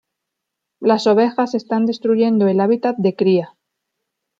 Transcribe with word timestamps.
Las 0.79 1.05
ovejas 1.05 1.53
están 1.53 1.85
destruyendo 1.85 2.47
el 2.47 2.59
hábitat 2.59 2.97
de 2.97 3.15
cría. 3.15 3.55